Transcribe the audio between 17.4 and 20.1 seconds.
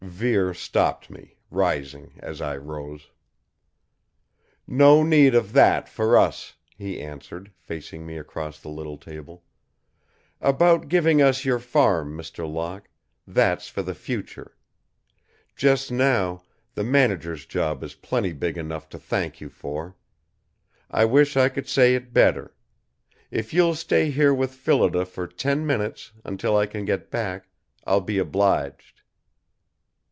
job is plenty big enough to thank you for.